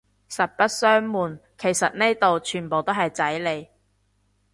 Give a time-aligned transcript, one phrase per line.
[0.27, 3.67] 實不相暪，其實呢度全部都係仔嚟